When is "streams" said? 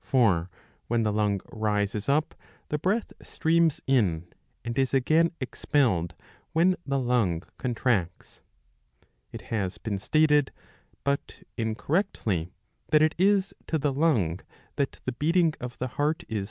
3.20-3.82